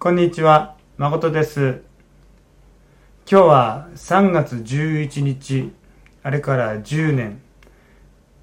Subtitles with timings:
[0.00, 1.82] こんにちは、誠です。
[3.28, 5.72] 今日は3月11日、
[6.22, 7.42] あれから10年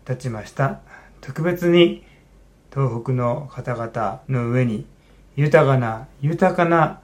[0.04, 0.82] 経ちました。
[1.22, 2.04] 特別に
[2.74, 4.86] 東北の方々の上に
[5.38, 7.00] 豊かな、豊かな、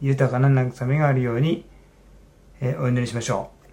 [0.00, 1.66] 豊かな慰めがあるように、
[2.62, 3.68] えお祈りしましょう。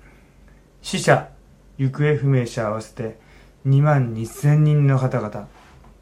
[0.81, 1.29] 死者、
[1.77, 3.17] 行方不明者合わせて
[3.65, 5.47] 2万2000人の方々、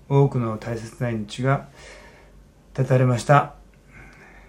[0.09, 1.68] 多くの大切な命が
[2.73, 3.57] 絶たれました。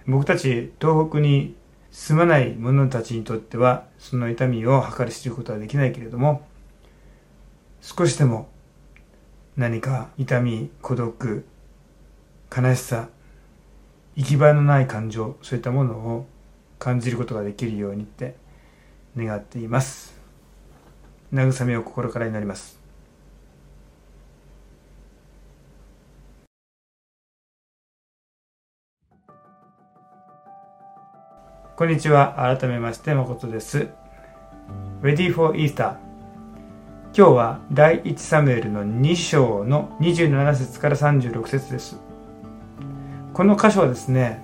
[0.08, 1.54] 僕たち東北に
[1.90, 6.46] 住まない者たちにとってはその痛みを計り知ることはできないけれども
[7.82, 8.48] 少しでも
[9.56, 11.44] 何か痛み孤独
[12.56, 13.08] 悲しさ
[14.16, 16.26] 行き場のない感情そういったものを
[16.78, 18.34] 感じることができるようにって
[19.16, 20.16] 願っています。
[21.32, 22.77] 慰めを心から祈ります。
[31.78, 32.34] こんにちは。
[32.58, 33.86] 改めまして、誠です。
[35.00, 35.94] Ready for Easter
[37.16, 42.00] 今日は第1サムエルの2章の27節から36節です。
[43.32, 44.42] この箇所はですね、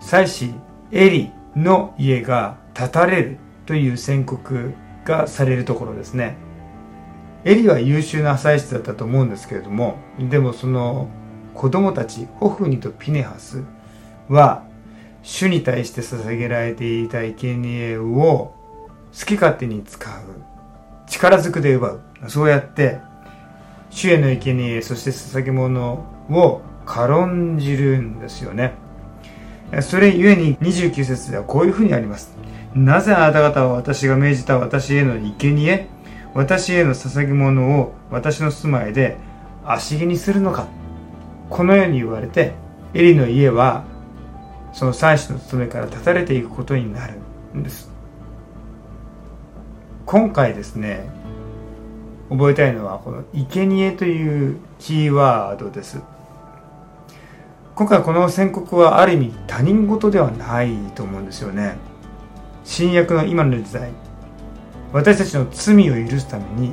[0.00, 0.54] 祭司
[0.90, 4.72] エリの家が断たれるという宣告
[5.04, 6.38] がされるところですね。
[7.44, 11.10] エリは優秀な祭司だったと思うんですけれども、でもその
[11.52, 13.62] 子供たち、ホフニとピネハス
[14.30, 14.71] は
[15.22, 18.54] 主に対して捧げられていた生贄を
[19.18, 20.12] 好き勝手に使う。
[21.06, 22.00] 力ずくで奪う。
[22.28, 23.00] そうやって
[23.90, 28.74] 主への生贄そして捧げ物を軽んじるんですよね。
[29.80, 32.34] それゆえに29節ではこういうふうにあります。
[32.74, 35.88] なぜあなた方は私が命じた私への生贄
[36.34, 39.18] 私への捧げ物を私の住まいで
[39.64, 40.66] 足毛にするのか。
[41.50, 42.52] このように言われて
[42.94, 43.84] エリの家は
[44.72, 47.18] その祭司の務めから断たれていくことになる
[47.56, 47.90] んです。
[50.06, 51.08] 今回ですね
[52.28, 56.00] 覚えたいのはこの「生贄というキーワードです。
[57.74, 61.76] 今回この宣告はある意味他人事ではないと思うんですよね。
[62.64, 63.90] 新約の今の時代
[64.92, 66.72] 私たちの罪を許すために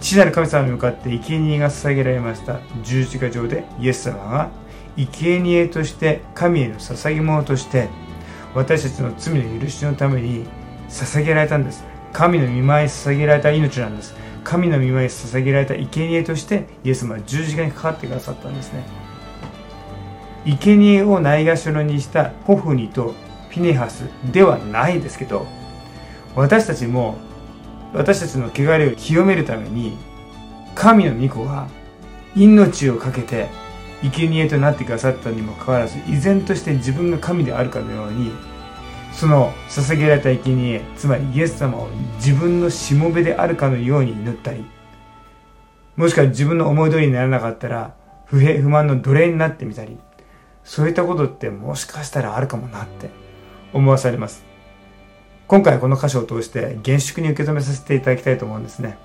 [0.00, 4.50] 父なる神様に向かって生贄が捧げられました十字架上でイエス様が
[5.04, 7.88] 生贄として神への捧げ物として
[8.54, 10.46] 私たちの罪の許しのために
[10.88, 11.84] 捧げられたんです。
[12.12, 14.14] 神の見舞いに捧げられた命なんです。
[14.42, 19.06] 神の見舞いに捧げられた生贄としてイエス様は十字架にかかってくださったんですね。
[20.46, 23.14] 生贄をないがしろにしたホフニと
[23.50, 25.46] ピネハスではないですけど
[26.36, 27.16] 私たちも
[27.92, 29.96] 私たちの汚れを清めるために
[30.74, 31.66] 神の御子が
[32.36, 33.48] 命を懸けて
[34.02, 38.30] 生贄となってくださったにもかかわらず依然として自分が神であるかのように
[39.12, 44.64] その捧げられた生贄つまりイエス様を自分のしもべであるかのように祈ったり
[45.96, 47.94] もしくは自分の思い通りにならなかったら
[48.26, 49.98] 不平不満の奴隷になってみたり
[50.64, 53.08] そういったことってもしかしたらあるかもなって
[53.72, 54.44] 思わされます。
[55.46, 58.98] 今回この箇所を通して厳粛に受け止めさせていただきたいと思うんですね。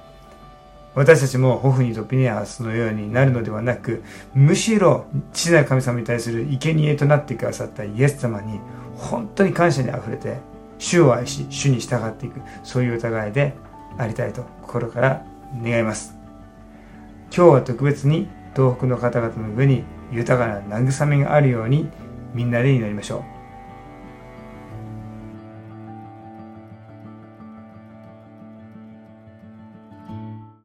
[0.93, 4.03] 私たちもホフニとピネアスのようになるのではなく
[4.33, 8.59] むしろ父なる神様に対する生贄となってくださったイエス様に
[8.95, 10.37] 本当に感謝にあふれて
[10.77, 13.53] 主を愛し主に従っていくそういう疑いで
[13.97, 15.25] ありたいと心から
[15.63, 16.15] 願います。
[17.33, 21.89] 今日は特別に東北の方々の上に豊かな慰めがあるように
[22.33, 23.40] みんなで祈りましょう。